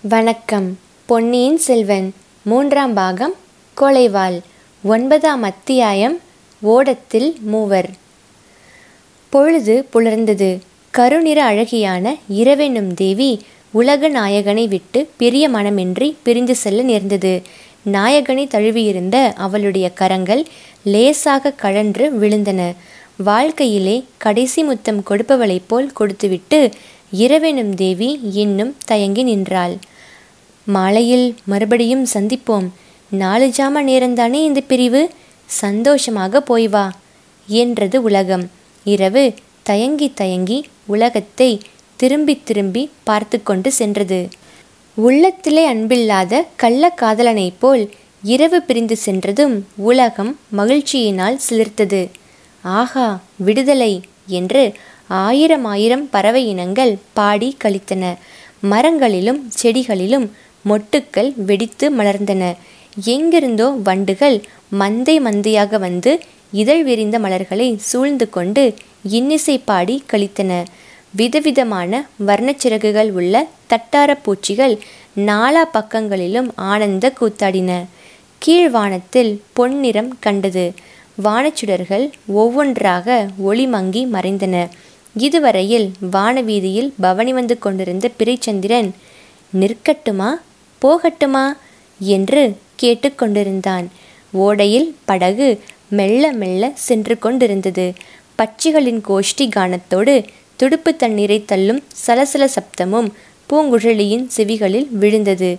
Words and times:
வணக்கம். 0.00 0.78
பொன்னியின் 1.06 1.58
செல்வன் 1.58 2.14
மூன்றாம் 2.42 2.94
பாகம் 2.94 3.34
கொலைவாள் 3.76 4.40
ஒன்பதாம் 4.82 5.42
அத்தியாயம் 5.42 6.18
ஓடத்தில் 6.60 7.36
மூவர். 7.40 7.90
பொழுது 9.28 9.86
புலர்ந்தது. 9.92 10.58
கருநிற 10.90 11.50
அழகியான 11.50 12.14
இரவெனும் 12.32 12.94
தேவி 12.94 13.42
உலக 13.70 14.08
நாயகனை 14.08 14.68
விட்டு 14.68 15.08
பெரிய 15.16 15.50
மனமின்றி 15.50 16.14
பிரிந்து 16.22 16.56
செல்ல 16.56 16.82
நேர்ந்தது. 16.82 17.42
நாயகனை 17.82 18.46
தழுவியிருந்த 18.46 19.32
அவளுடைய 19.36 19.90
கரங்கள் 19.90 20.46
லேசாக 20.82 21.50
கழன்று 21.50 22.12
விழுந்தன. 22.12 22.74
வாழ்க்கையிலே 23.16 24.04
கடைசி 24.16 24.62
முத்தம் 24.62 25.02
கொடுப்பவளைப் 25.10 25.66
போல் 25.66 25.92
கொடுத்துவிட்டு 25.92 26.70
இரவெனும் 27.12 27.74
தேவி 27.74 28.20
இன்னும் 28.32 28.76
தயங்கி 28.86 29.22
நின்றாள். 29.22 29.76
மாலையில் 30.64 31.36
மறுபடியும் 31.44 32.06
சந்திப்போம். 32.14 32.68
நாலு 33.10 33.46
ஜாம 33.46 33.82
நேரந்தானே 33.82 34.40
இந்த 34.44 34.60
பிரிவு? 34.60 35.08
சந்தோஷமாக 35.46 36.40
போய் 36.40 36.68
வா 36.68 36.92
என்றது 37.48 38.02
உலகம். 38.02 38.50
இரவு 38.84 39.34
தயங்கி 39.62 40.12
தயங்கி 40.14 40.66
உலகத்தை 40.86 41.60
திரும்பி 41.96 42.40
திரும்பி 42.44 42.90
பார்த்து 43.02 43.42
கொண்டு 43.42 43.72
சென்றது. 43.72 44.28
உள்ளத்திலே 44.94 45.74
அன்பில்லாத 45.74 46.42
கள்ள 46.56 46.94
காதலனைப் 47.00 47.58
போல் 47.58 47.90
இரவு 48.22 48.62
பிரிந்து 48.62 48.96
சென்றதும் 48.96 49.66
உலகம் 49.76 50.38
மகிழ்ச்சியினால் 50.56 51.38
சிலிர்த்தது. 51.50 52.08
ஆஹா 52.62 53.20
விடுதலை 53.36 54.00
என்று 54.26 54.72
ஆயிரம் 55.08 55.64
ஆயிரம் 55.64 56.10
பறவை 56.10 56.46
இனங்கள் 56.46 56.98
பாடி 57.12 57.56
கழித்தன 57.64 58.16
மரங்களிலும் 58.62 59.40
செடிகளிலும் 59.62 60.30
மொட்டுக்கள் 60.62 61.32
வெடித்து 61.36 61.90
மலர்ந்தன. 61.90 62.56
எங்கிருந்தோ 63.04 63.68
வண்டுகள் 63.84 64.40
மந்தை 64.78 65.16
மந்தையாக 65.20 65.78
வந்து 65.78 66.20
இதழ் 66.52 66.82
விரிந்த 66.82 67.18
மலர்களை 67.18 67.76
சூழ்ந்து 67.78 68.30
கொண்டு 68.30 68.74
இன்னிசை 69.02 69.60
பாடி 69.64 70.04
கழித்தன 70.12 70.64
விதவிதமான 71.10 72.06
வர்ணச்சிறகுகள் 72.26 73.10
உள்ள 73.10 73.46
தட்டார 73.66 74.14
பூச்சிகள் 74.22 74.78
நாலா 75.16 75.62
பக்கங்களிலும் 75.72 76.50
ஆனந்த 76.54 77.12
கூத்தாடின. 77.20 77.84
கீழ்வானத்தில் 78.46 79.40
பொன்னிறம் 79.52 80.10
கண்டது. 80.20 80.74
வானச்சுடர்கள் 81.22 82.10
ஒவ்வொன்றாக 82.26 83.26
ஒளி 83.38 83.66
மங்கி 83.66 84.06
மறைந்தன. 84.06 84.68
இதுவரையில் 85.24 85.88
வானவீதியில் 86.12 86.90
பவனி 87.00 87.32
வந்து 87.38 87.56
கொண்டிருந்த 87.58 88.06
பிறைச்சந்திரன் 88.18 88.90
நிற்கட்டுமா 89.52 90.30
போகட்டுமா 90.82 91.44
என்று 92.00 92.42
கேட்டுக்கொண்டிருந்தான் 92.82 93.86
ஓடையில் 94.34 94.88
படகு 95.04 95.48
மெல்ல 95.90 96.32
மெல்ல 96.32 96.70
சென்று 96.86 97.14
கொண்டிருந்தது. 97.18 97.86
பட்சிகளின் 98.38 99.00
கோஷ்டி 99.08 99.46
கானத்தோடு 99.48 100.14
துடுப்பு 100.60 100.90
தண்ணீரை 100.96 101.38
தள்ளும் 101.44 101.80
சலசல 102.06 102.44
சப்தமும் 102.56 103.08
பூங்குழலியின் 103.50 104.26
செவிகளில் 104.36 104.88
விழுந்தது. 105.00 105.50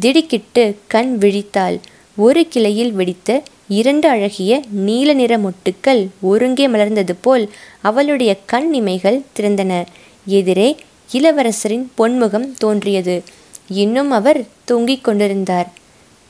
திடுக்கிட்டு 0.00 0.64
கண் 0.86 1.12
விழித்தாள். 1.20 1.76
ஒரு 2.16 2.42
கிளையில் 2.48 2.92
வெடித்த 2.92 3.30
இரண்டு 3.68 4.08
அழகிய 4.08 4.62
நீல 4.70 5.12
நிற 5.12 5.38
மொட்டுக்கள் 5.38 6.08
ஒருங்கே 6.20 6.68
மலர்ந்தது 6.68 7.10
போல் 7.20 7.52
அவளுடைய 7.82 8.36
கண் 8.46 8.74
இமைகள் 8.74 9.22
திறந்தன. 9.36 9.84
எதிரே 10.26 10.76
இளவரசரின் 11.12 11.86
பொன்முகம் 11.98 12.52
தோன்றியது. 12.58 13.22
இன்னும் 13.68 14.10
அவர் 14.10 14.44
தூங்கிக் 14.64 15.04
கொண்டிருந்தார். 15.04 15.72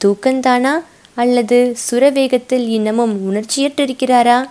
தூக்கந்தானா? 0.04 0.70
அல்லது 1.14 1.76
சுரவேகத்தில் 1.90 2.68
இன்னமும் 2.68 3.34
உணர்ச்சியற்றிருக்கிறாரா? 3.34 4.48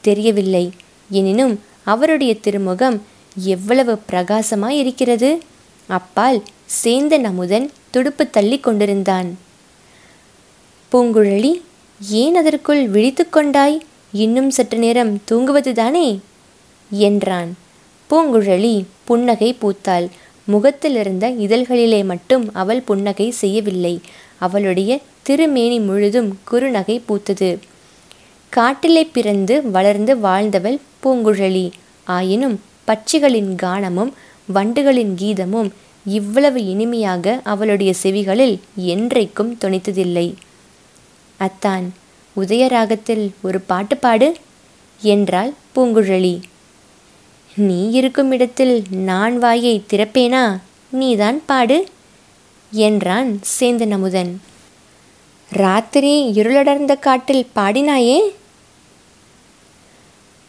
தெரியவில்லை. 0.00 0.70
எனினும் 1.10 1.60
அவருடைய 1.82 2.34
திருமுகம் 2.34 3.02
எவ்வளவு 3.44 4.00
பிரகாசமாய் 4.12 4.78
இருக்கிறது 4.78 5.42
அப்பால் 5.86 6.42
சேந்தன் 6.84 7.24
அமுதன் 7.24 7.70
துடுப்பு 7.90 8.30
தள்ளி 8.30 8.60
கொண்டிருந்தான். 8.60 9.38
பூங்குழலி 10.92 11.60
ஏன் 12.00 12.34
அதற்குள் 12.34 12.88
விழித்து 12.88 13.28
கொண்டாய்? 13.28 13.80
இன்னும் 14.12 14.50
சற்று 14.50 14.78
நேரம் 14.78 15.20
தூங்குவதுதானே 15.30 16.18
என்றான். 16.90 17.56
பூங்குழலி 18.10 18.84
புன்னகை 19.04 19.56
பூத்தாள். 19.60 20.08
முகத்திலிருந்த 20.44 21.30
இதழ்களிலே 21.30 22.04
மட்டும் 22.04 22.50
அவள் 22.52 22.80
புன்னகை 22.80 23.30
செய்யவில்லை. 23.30 24.00
அவளுடைய 24.38 25.00
திருமேனி 25.22 25.80
முழுதும் 25.80 26.38
குறுநகை 26.50 27.00
பூத்தது. 27.08 27.58
காட்டிலே 28.48 29.04
பிறந்து 29.04 29.70
வளர்ந்து 29.70 30.16
வாழ்ந்தவள் 30.16 30.80
பூங்குழலி. 31.02 31.70
ஆயினும் 32.04 32.60
பட்சிகளின் 32.86 33.54
கானமும் 33.62 34.12
வண்டுகளின் 34.54 35.14
கீதமும் 35.14 35.70
இவ்வளவு 36.04 36.66
இனிமையாக 36.66 37.40
அவளுடைய 37.44 37.94
செவிகளில் 38.02 38.58
என்றைக்கும் 38.78 39.56
தொனித்ததில்லை. 39.60 40.34
அத்தான் 41.38 41.92
உதயராகத்தில் 42.36 43.30
ஒரு 43.42 43.60
பாட்டு 43.60 43.96
பாடு 43.96 44.36
என்றாள் 45.00 45.52
பூங்குழலி. 45.74 46.42
நீ 47.56 47.90
இருக்கும் 47.90 48.30
இடத்தில் 48.30 48.82
நான் 48.90 49.38
வாயை 49.38 49.84
திறப்பேனா? 49.88 50.58
நீதான் 50.90 51.42
பாடு 51.46 51.86
என்றான் 52.70 53.40
சேந்தன் 53.60 53.90
அமுதன் 53.90 54.40
ராத்திரி 55.50 56.32
இருளடர்ந்த 56.32 56.98
காட்டில் 56.98 57.46
பாடினாயே? 57.54 58.18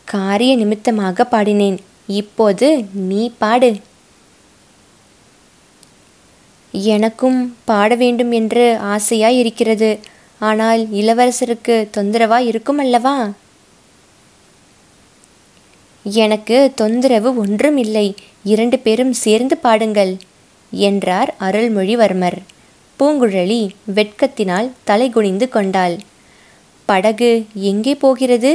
காரிய 0.08 0.56
நிமித்தமாக 0.56 1.28
பாடினேன். 1.32 1.78
இப்போது 2.08 2.86
நீ 2.94 3.32
பாடு. 3.38 3.76
எனக்கும் 6.74 7.58
பாட 7.66 7.96
வேண்டும் 7.96 8.32
என்று 8.32 8.78
ஆசையாய் 8.84 9.38
இருக்கிறது 9.38 10.00
ஆனால் 10.40 10.82
இளவரசருக்கு 10.92 11.76
தொந்தரவா 11.98 12.38
இருக்கும் 12.38 12.78
அல்லவா 12.78 13.16
எனக்கு 16.06 16.72
தொந்தரவு 16.76 17.36
ஒன்றும் 17.36 17.78
இல்லை 17.78 18.08
இரண்டு 18.44 18.80
பேரும் 18.80 19.14
சேர்ந்து 19.14 19.58
பாடுங்கள் 19.58 20.14
என்றார் 20.72 21.36
அருள்மொழிவர்மர். 21.40 22.38
பூங்குழலி 23.00 23.62
வெட்கத்தினால் 23.96 24.70
தலை 24.84 25.10
குனிந்து 25.10 25.50
கொண்டாள். 25.50 25.96
படகு 26.90 27.32
எங்கே 27.54 27.96
போகிறது? 27.96 28.52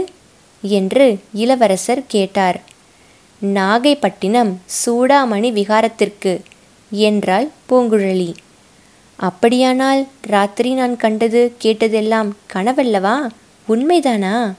என்று 0.63 1.07
இளவரசர் 1.33 2.03
கேட்டார். 2.07 2.59
நாகைப்பட்டினம் 3.43 4.53
சூடாமணி 4.79 5.51
விகாரத்திற்கு 5.53 6.33
என்றாள் 6.91 7.51
பூங்குழலி. 7.69 8.31
அப்படியானால் 9.17 10.07
ராத்திரி 10.21 10.75
நான் 10.75 10.97
கண்டது 10.97 11.57
கேட்டதெல்லாம் 11.63 12.31
கனவல்லவா? 12.53 13.29
உண்மைதானா? 13.69 14.55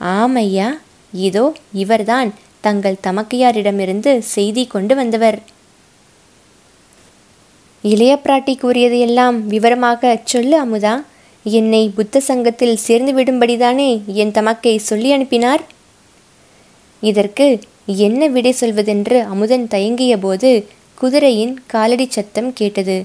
ஆமையா 0.00 0.68
இதோ 1.12 1.54
இவர்தான் 1.72 2.34
தங்கள் 2.60 3.02
தமக்கையாரிடமிருந்து 3.06 4.18
செய்தி 4.18 4.66
கொண்டு 4.66 4.94
வந்தவர். 4.94 5.38
இளைய 7.82 8.18
பிராட்டி 8.24 8.54
கூறியதையெல்லாம் 8.56 9.46
விவரமாக 9.46 10.20
சொல்லு 10.24 10.64
அமுதா. 10.64 11.04
என்னை 11.44 11.92
புத்த 11.94 12.20
சங்கத்தில் 12.20 12.76
சேர்ந்து 12.76 13.12
விடும்படிதானே 13.12 14.04
என் 14.06 14.30
தமக்கை 14.30 14.78
சொல்லி 14.78 15.12
அனுப்பினார்? 15.12 15.62
இதற்கு 17.00 17.60
என்ன 17.86 18.26
விடை 18.26 18.54
சொல்வதென்று 18.60 19.24
அமுதன் 19.24 19.68
தயங்கிய 19.68 20.16
போது 20.18 20.68
குதிரையின் 21.02 21.62
காலடி 21.66 22.06
சத்தம் 22.10 22.52
கேட்டது. 22.52 23.04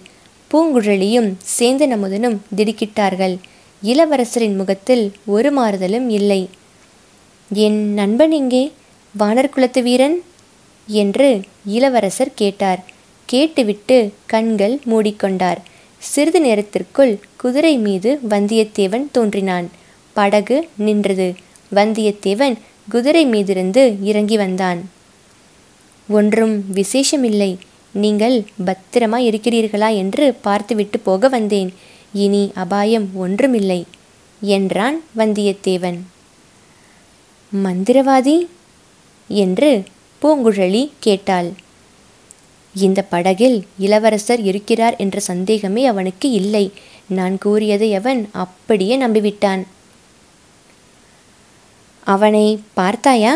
பூங்குழலியும் 0.51 1.33
சேந்தன் 1.59 1.91
அமுதனும் 1.91 2.37
திடுக்கிட்டார்கள். 2.55 3.37
இளவரசரின் 3.83 4.55
முகத்தில் 4.55 5.11
ஒரு 5.25 5.53
மாறுதலும் 5.53 6.09
இல்லை. 6.09 6.49
என் 7.53 7.93
நண்பன் 7.93 8.31
எங்கே? 8.31 8.71
வானர்குலத்து 9.19 9.81
வீரன்? 9.81 10.23
என்று 10.87 11.41
இளவரசர் 11.65 12.33
கேட்டார். 12.35 12.83
கேட்டுவிட்டு 13.25 14.13
கண்கள் 14.25 14.79
மூடிக்கொண்டார். 14.85 15.57
சிறிது 15.97 16.41
நேரத்திற்குள் 16.41 17.19
குதிரை 17.37 17.77
மீது 17.77 18.19
வந்தியத்தேவன் 18.29 19.11
தோன்றினான். 19.11 19.69
படகு 20.13 20.67
நின்றது. 20.77 21.35
வந்தியத்தேவன் 21.75 22.57
குதிரை 22.89 23.27
மீதிருந்து 23.27 23.95
இறங்கி 24.01 24.37
வந்தான். 24.37 24.89
ஒன்றும் 26.09 26.63
விசேஷமில்லை. 26.73 27.57
நீங்கள் 27.97 28.35
பத்திரமா 28.65 29.19
இருக்கிறீர்களா 29.27 29.89
என்று 29.95 30.25
பார்த்துவிட்டு 30.41 30.99
போக 30.99 31.27
வந்தேன். 31.27 31.73
இனி 32.13 32.51
அபாயம் 32.55 33.07
ஒன்றுமில்லை 33.15 33.79
என்றான் 34.41 34.97
வந்தியத்தேவன். 35.17 35.99
மந்திரவாதி? 37.51 38.37
என்று 39.29 39.83
பூங்குழலி 40.21 40.83
கேட்டாள். 40.99 41.49
இந்த 42.75 43.01
படகில் 43.01 43.57
இளவரசர் 43.79 44.41
இருக்கிறார் 44.41 44.95
என்ற 44.95 45.19
சந்தேகமே 45.19 45.83
அவனுக்கு 45.85 46.27
இல்லை. 46.31 46.65
நான் 47.07 47.37
கூறியதை 47.37 47.89
அவன் 47.95 48.21
அப்படியே 48.33 48.95
நம்பிவிட்டான். 48.97 49.63
அவனை 52.07 52.45
பார்த்தாயா? 52.73 53.33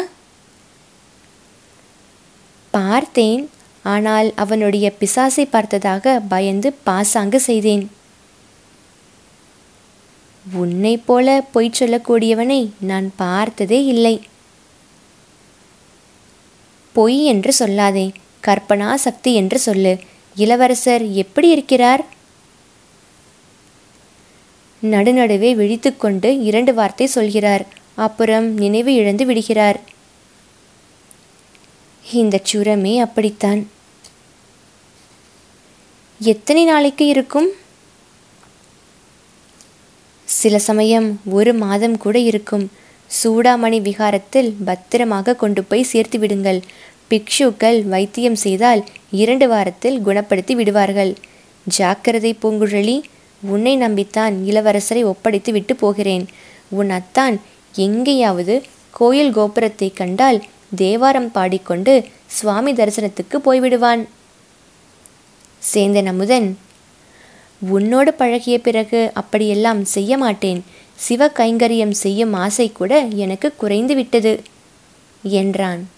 பார்த்தேன் 2.73 3.41
ஆனால் 3.83 4.33
அவனுடைய 4.35 4.93
பிசாசை 4.99 5.47
பார்த்ததாக 5.49 6.19
பயந்து 6.27 6.73
பாசாங்கு 6.73 7.39
செய்தேன். 7.39 7.89
உன்னை 10.53 10.97
போல 10.97 11.43
பொய் 11.51 11.71
சொல்லக்கூடியவனை 11.79 12.69
நான் 12.79 13.11
பார்த்ததே 13.15 13.85
இல்லை. 13.85 14.21
பொய் 16.93 17.25
என்று 17.25 17.53
சொல்லாதே 17.59 18.13
கற்பனா 18.47 18.93
சக்தி 18.93 19.33
என்று 19.33 19.59
சொல்லு. 19.59 19.99
இளவரசர் 20.35 21.11
எப்படி 21.11 21.49
இருக்கிறார்? 21.49 22.05
நடுநடுவே 24.83 25.55
விழித்துக்கொண்டு 25.55 26.39
இரண்டு 26.39 26.73
வார்த்தை 26.73 27.07
சொல்கிறார். 27.07 27.65
அப்புறம் 27.95 28.53
நினைவு 28.53 28.93
இழந்து 28.93 29.25
விடுகிறார். 29.25 29.79
இந்த 32.13 32.39
சுரமே 32.43 32.99
அப்படித்தான். 32.99 33.67
எத்தனை 36.19 36.65
நாளைக்கு 36.65 37.05
இருக்கும்? 37.05 37.47
சில 40.25 40.59
சமயம் 40.59 41.19
ஒரு 41.25 41.53
மாதம் 41.53 41.97
கூட 41.97 42.19
இருக்கும். 42.19 42.71
சூடாமணி 43.23 43.81
விகாரத்தில் 43.81 44.55
பத்திரமாக 44.65 45.35
கொண்டு 45.35 45.63
போய் 45.63 45.83
சேர்த்து 45.83 46.19
விடுங்கள். 46.19 46.61
பிக்ஷுக்கள் 47.09 47.83
வைத்தியம் 47.83 48.35
செய்தால் 48.35 48.83
இரண்டு 49.11 49.47
வாரத்தில் 49.47 50.05
குணப்படுத்தி 50.05 50.51
விடுவார்கள். 50.51 51.15
ஜாக்கிரதை 51.63 52.37
பூங்குழலி 52.41 53.01
உன்னை 53.41 53.77
நம்பித்தான் 53.77 54.35
இளவரசரை 54.45 55.03
ஒப்படைத்து 55.03 55.51
விட்டு 55.51 55.75
போகிறேன். 55.75 56.27
உன் 56.69 56.89
அத்தான் 56.89 57.39
எங்கேயாவது 57.75 58.63
கோயில் 58.91 59.33
கோபுரத்தை 59.33 59.91
கண்டால் 59.91 60.43
தேவாரம் 60.75 61.31
பாடிக்கொண்டு 61.31 62.05
சுவாமி 62.25 62.73
தரிசனத்துக்கு 62.73 63.37
போய்விடுவான். 63.45 64.07
சேந்தன் 65.73 66.05
அமுதன் 66.05 66.57
உன்னோடு 67.59 68.13
பழகிய 68.13 68.59
பிறகு 68.59 69.11
அப்படியெல்லாம் 69.13 69.85
செய்ய 69.85 70.17
மாட்டேன். 70.17 70.63
சிவ 70.95 71.27
கைங்கரியம் 71.27 71.91
செய்யும் 71.91 72.33
ஆசை 72.33 72.71
கூட 72.71 72.99
எனக்கு 72.99 73.55
குறைந்து 73.55 73.95
விட்டது 73.95 74.41
என்றான். 75.23 75.89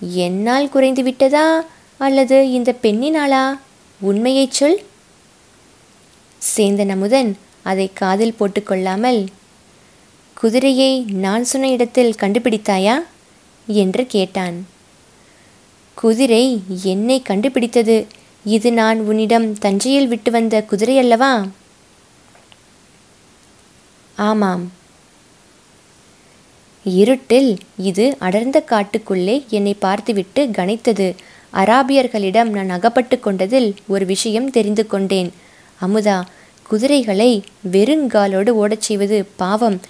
என்னால் 0.00 0.68
குறைந்து 0.68 1.02
விட்டதா? 1.02 1.64
அல்லது 1.98 2.50
இந்த 2.50 2.74
பெண்ணினாளா? 2.82 3.58
உண்மையைச் 4.00 4.52
சொல். 4.52 4.82
சேந்தன் 6.56 6.88
அமுதன் 6.88 7.36
அதை 7.62 7.90
காதில் 7.94 8.34
போட்டுக்கொள்ளாமல் 8.40 9.26
குதிரையை 10.34 11.04
நான் 11.08 11.44
சொன்ன 11.44 11.70
இடத்தில் 11.70 12.14
கண்டுபிடித்தாயா? 12.20 13.02
என்று 13.68 14.06
கேட்டான். 14.06 14.66
குதிரை 15.94 16.62
என்னை 16.82 17.22
கண்டுபிடித்தது? 17.22 18.06
இது 18.44 18.72
நான் 18.72 19.00
உன்னிடம் 19.00 19.58
தஞ்சையில் 19.58 20.08
விட்டு 20.08 20.30
வந்த 20.30 20.62
குதிரை 20.62 20.98
அல்லவா? 20.98 21.46
ஆமாம். 24.16 24.72
இருட்டில் 26.84 27.58
இது 27.76 28.16
அடர்ந்த 28.18 28.64
காட்டுக்குள்ளே 28.70 29.46
என்னை 29.48 29.74
பார்த்துவிட்டு 29.74 30.46
கனைத்தது. 30.46 31.14
அராபியர்களிடம் 31.52 32.44
நான் 32.44 32.70
அகப்பட்டு 32.70 33.20
கொண்டதில் 33.20 33.74
ஒரு 33.88 34.06
விஷயம் 34.06 34.50
தெரிந்து 34.50 34.86
கொண்டேன். 34.86 35.32
அமுதா 35.80 36.24
குதிரைகளை 36.62 37.42
வெறுங்காலோடு 37.70 38.48
ஓடச் 38.48 38.80
செய்வது 38.80 39.28
பாவம். 39.36 39.80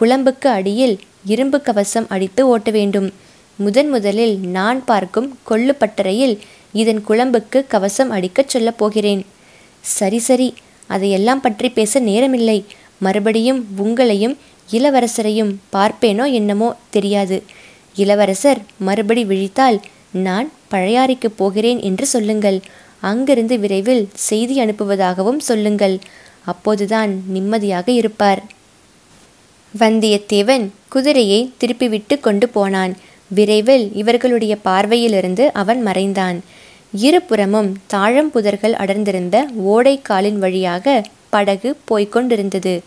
குழம்புக்கு 0.00 0.46
அடியில் 0.46 0.98
இரும்பு 1.24 1.60
கவசம் 1.60 2.06
அடித்து 2.08 2.48
ஓட்ட 2.48 2.70
வேண்டும். 2.70 3.12
முதன் 3.56 3.88
முதலில் 3.88 4.38
நான் 4.38 4.84
பார்க்கும் 4.84 5.38
கொள்ளு 5.48 5.74
பட்டறையில் 5.78 6.38
இதன் 6.72 7.04
குழம்புக்கு 7.08 7.64
கவசம் 7.68 8.10
அடிக்கச் 8.10 8.48
சொல்லப் 8.48 8.78
போகிறேன். 8.78 9.26
சரி 9.80 10.18
சரி. 10.18 10.54
அதையெல்லாம் 10.86 11.40
பற்றி 11.40 11.68
பேச 11.68 12.00
நேரமில்லை. 12.00 12.64
மறுபடியும் 12.98 13.66
உங்களையும் 13.78 14.36
இளவரசரையும் 14.72 15.54
பார்ப்பேனோ 15.72 16.32
என்னமோ 16.32 16.76
தெரியாது. 16.90 17.42
இளவரசர் 17.96 18.60
மறுபடி 18.78 19.24
விழித்தால் 19.24 19.80
நான் 20.10 20.52
பழையாறைக்கு 20.70 21.26
போகிறேன் 21.36 21.80
என்று 21.80 22.06
சொல்லுங்கள். 22.06 22.60
அங்கிருந்து 23.00 23.58
விரைவில் 23.58 24.08
செய்தி 24.12 24.60
அனுப்புவதாகவும் 24.60 25.38
சொல்லுங்கள். 25.38 25.98
அப்போதுதான் 26.44 27.22
நிம்மதியாக 27.26 27.90
இருப்பார். 27.92 28.42
வந்தியத்தேவன் 29.78 30.68
குதிரையை 30.88 31.52
திருப்பிவிட்டு 31.60 32.20
கொண்டு 32.20 32.48
போனான். 32.48 32.96
விரைவில் 33.28 33.92
இவர்களுடைய 33.94 34.56
பார்வையிலிருந்து 34.64 35.50
அவன் 35.52 35.82
மறைந்தான். 35.82 36.40
இருபுறமும் 36.92 37.78
தாழம்புதர்கள் 37.94 38.72
அடர்ந்திருந்த 38.72 39.46
ஓடைக்காலின் 39.66 40.38
வழியாக 40.38 41.02
படகு 41.28 41.76
போய்க் 41.84 42.12
கொண்டிருந்தது. 42.12 42.80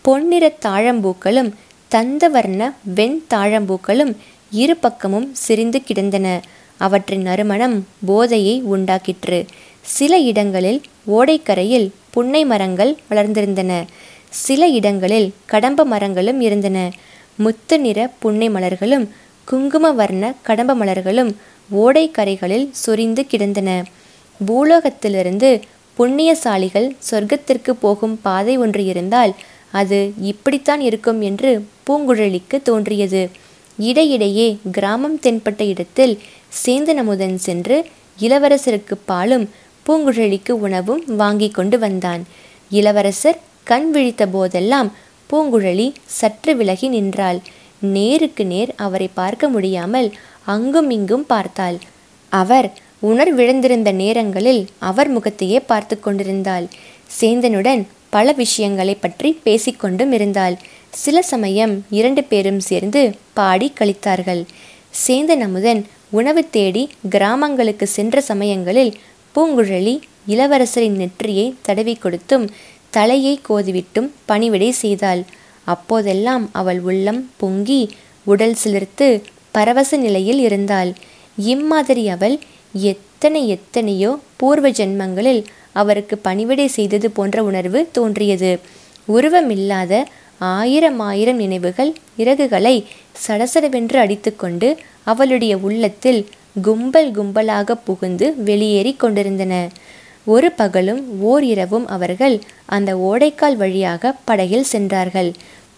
பொன்னிற 0.00 0.52
தாழம்பூக்களும் 0.64 1.52
தந்தவர்ண 1.90 2.72
வெண் 2.94 3.22
தாழம்பூக்களும் 3.34 4.16
இரு 4.50 4.76
பக்கமும் 4.76 5.34
சிரிந்து 5.34 5.82
கிடந்தன. 5.82 6.42
அவற்றின் 6.76 7.22
நறுமணம் 7.22 7.86
போதையை 8.04 8.62
உண்டாக்கிற்று. 8.72 9.46
சில 9.80 10.18
இடங்களில் 10.18 10.80
ஓடைக்கரையில் 11.06 11.90
புன்னை 12.10 12.44
மரங்கள் 12.44 12.96
வளர்ந்திருந்தன. 13.10 13.84
சில 14.32 14.66
இடங்களில் 14.78 15.28
கடம்ப 15.46 15.84
மரங்களும் 15.84 16.40
இருந்தன. 16.40 16.78
முத்து 17.36 17.76
நிற 17.80 17.98
புன்னை 18.18 18.48
மலர்களும் 18.50 19.06
குங்கும 19.48 19.92
வர்ண 19.92 20.24
கடம்ப 20.42 20.72
மலர்களும் 20.74 21.30
ஓடைக்கரைகளில் 21.70 22.66
சொரிந்து 22.70 23.22
கிடந்தன. 23.26 23.70
பூலோகத்திலிருந்து 24.40 25.50
புண்ணியசாலிகள் 25.98 26.88
சொர்க்கத்திற்கு 27.10 27.72
போகும் 27.80 28.18
பாதை 28.22 28.54
ஒன்று 28.58 28.84
இருந்தால் 28.84 29.32
அது 29.70 29.98
இப்படித்தான் 30.30 30.80
இருக்கும் 30.80 31.20
என்று 31.20 31.50
பூங்குழலிக்கு 31.86 32.56
தோன்றியது. 32.62 33.22
இடையிடையே 33.78 34.48
கிராமம் 34.72 35.18
தென்பட்ட 35.22 35.62
இடத்தில் 35.66 36.14
சேந்தனமுதன் 36.64 37.34
சென்று 37.34 37.76
இளவரசருக்கு 38.20 38.94
பாலும் 39.04 39.50
பூங்குழலிக்கு 39.86 40.52
உணவும் 40.66 41.02
வாங்கி 41.16 41.48
கொண்டு 41.50 41.78
வந்தான். 41.78 42.22
இளவரசர் 42.70 43.38
கண் 43.66 43.88
விழித்த 43.90 44.22
போதெல்லாம் 44.26 44.88
பூங்குழலி 45.30 45.88
சற்று 46.18 46.52
விலகி 46.56 46.88
நின்றாள். 46.88 47.38
நேருக்கு 47.96 48.44
நேர் 48.44 48.70
அவரை 48.76 49.08
பார்க்க 49.14 49.48
முடியாமல் 49.48 50.08
அங்கும் 50.44 50.90
இங்கும் 50.90 51.26
பார்த்தாள். 51.26 51.78
அவர் 52.32 52.68
உணர்விழந்திருந்த 53.02 53.90
நேரங்களில் 54.02 54.62
அவர் 54.88 55.08
முகத்தையே 55.08 55.58
பார்த்து 55.70 55.96
கொண்டிருந்தாள். 56.00 56.66
சேந்தனுடன் 57.20 57.82
பல 58.10 58.32
விஷயங்களை 58.32 58.94
பற்றி 58.94 59.30
பேசிக்கொண்டும் 59.44 60.12
இருந்தாள். 60.12 60.56
சில 61.02 61.16
சமயம் 61.22 61.74
இரண்டு 61.90 62.22
பேரும் 62.24 62.60
சேர்ந்து 62.60 63.02
பாடி 63.34 63.68
கழித்தார்கள். 63.78 64.42
சேந்தன் 65.06 65.44
அமுதன் 65.46 65.80
உணவு 66.10 66.42
தேடி 66.56 66.82
கிராமங்களுக்கு 67.08 67.86
சென்ற 67.96 68.20
சமயங்களில் 68.20 68.92
பூங்குழலி 69.34 69.94
இளவரசரின் 70.28 70.98
நெற்றியை 71.02 71.46
தடவி 71.66 71.94
கொடுத்தும் 71.94 72.44
தலையை 72.96 73.34
கோதிவிட்டும் 73.48 74.08
பணிவிடை 74.30 74.70
செய்தாள். 74.82 75.22
அப்போதெல்லாம் 75.66 76.44
அவள் 76.60 76.80
உள்ளம் 76.88 77.20
பொங்கி 77.40 77.82
உடல் 78.26 78.56
சிலிர்த்து 78.62 79.08
பரவச 79.54 79.96
நிலையில் 79.96 80.40
இருந்தாள். 80.46 80.90
இம்மாதிரி 81.52 82.04
அவள் 82.08 82.36
எத்தனை 82.72 83.42
எத்தனையோ 83.48 84.10
பூர்வ 84.40 84.66
ஜென்மங்களில் 84.78 85.42
அவருக்கு 85.80 86.14
பணிவிடை 86.18 86.66
செய்தது 86.76 87.08
போன்ற 87.10 87.36
உணர்வு 87.48 87.80
தோன்றியது. 87.96 88.52
உருவமில்லாத 89.08 89.92
ஆயிரம் 90.54 90.98
ஆயிரம் 91.08 91.40
நினைவுகள் 91.44 91.90
இறகுகளை 92.18 92.74
சடசடவென்று 93.24 93.96
அடித்துக்கொண்டு 94.04 94.68
அவளுடைய 95.12 95.52
உள்ளத்தில் 95.66 96.20
கும்பல் 96.62 97.10
கும்பலாக 97.10 97.76
புகுந்து 97.84 98.26
வெளியேறி 98.48 98.92
கொண்டிருந்தன. 98.94 99.54
ஒரு 100.26 100.48
பகலும் 100.52 101.00
ஓர் 101.20 101.44
இரவும் 101.44 101.86
அவர்கள் 101.86 102.36
அந்த 102.66 102.90
ஓடைக்கால் 103.08 103.56
வழியாக 103.56 104.12
படகில் 104.24 104.70
சென்றார்கள். 104.72 105.30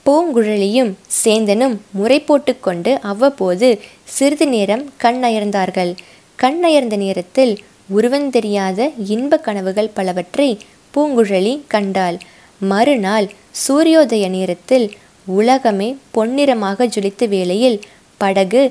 பூங்குழலியும் 0.06 0.90
சேந்தனும் 1.24 1.76
முறை 1.90 2.18
போட்டுக்கொண்டு 2.20 2.92
அவ்வப்போது 3.00 3.68
சிறிது 4.16 4.46
நேரம் 4.46 4.84
கண்ணயர்ந்தார்கள் 5.02 5.92
கண்ணயர்ந்த 6.38 6.96
நேரத்தில் 6.96 7.54
உருவந்தெரியாத 7.96 8.90
இன்ப 9.14 9.38
கனவுகள் 9.38 9.94
பலவற்றை 9.94 10.48
பூங்குழலி 10.94 11.54
கண்டாள். 11.66 12.16
மறுநாள் 12.60 13.26
சூரியோதய 13.64 14.28
நேரத்தில் 14.28 14.86
உலகமே 15.26 15.88
பொன்னிறமாக 16.16 16.86
ஜொலித்த 16.86 17.28
வேளையில் 17.28 17.78
படகு 18.20 18.62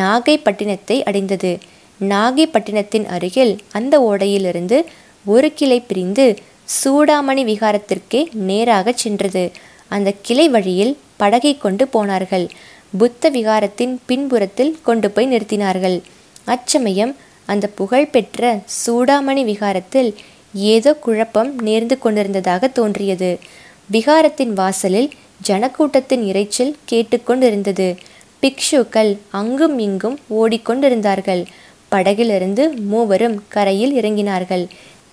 நாகைப்பட்டினத்தை 0.00 0.96
அடைந்தது. 1.02 1.52
நாகைப்பட்டினத்தின் 2.00 3.06
அருகில் 3.14 3.54
அந்த 3.72 3.94
ஓடையிலிருந்து 4.00 4.78
ஒரு 5.24 5.54
கிளை 5.54 5.80
பிரிந்து 5.80 6.36
சூடாமணி 6.84 7.42
விகாரத்திற்கே 7.50 8.32
நேராகச் 8.32 8.96
சென்றது. 8.96 9.50
அந்த 9.88 10.12
கிளை 10.22 10.48
வழியில் 10.48 10.98
படகை 11.16 11.58
கொண்டு 11.58 11.88
போனார்கள். 11.88 12.48
புத்த 12.98 13.30
விகாரத்தின் 13.30 13.98
பின்புறத்தில் 14.06 14.78
கொண்டு 14.82 15.10
போய் 15.10 15.32
நிறுத்தினார்கள். 15.32 16.00
அச்சமயம் 16.44 17.16
அந்த 17.46 17.66
புகழ்பெற்ற 17.66 18.60
சூடாமணி 18.86 19.44
விகாரத்தில் 19.44 20.14
ஏதோ 20.54 20.94
குழப்பம் 20.94 21.66
நேர்ந்து 21.66 21.98
கொண்டிருந்ததாக 21.98 22.68
தோன்றியது. 22.68 23.38
விகாரத்தின் 23.92 24.52
வாசலில் 24.52 25.10
ஜனக்கூட்டத்தின் 25.48 26.24
இரைச்சல் 26.32 26.74
கேட்டுக்கொண்டிருந்தது 26.90 27.96
பிக்ஷுக்கள் 28.42 29.16
அங்கும் 29.30 29.78
இங்கும் 29.78 30.18
ஓடிக்கொண்டிருந்தார்கள் 30.30 31.44
படகிலிருந்து 31.88 32.76
மூவரும் 32.76 33.42
கரையில் 33.48 34.00
இறங்கினார்கள். 34.00 34.68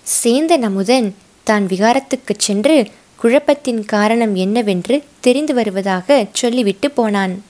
சேந்தன் 0.08 0.62
அமுதன் 0.62 1.14
தான் 1.44 1.66
விகாரத்துக்குச் 1.66 2.38
சென்று 2.38 2.86
குழப்பத்தின் 3.22 3.84
காரணம் 3.84 4.34
என்னவென்று 4.34 5.02
தெரிந்து 5.20 5.54
வருவதாக 5.54 6.26
சொல்லிவிட்டு 6.32 6.90
போனான். 6.90 7.42